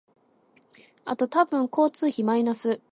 [1.05, 2.79] あと多分交通費マイナス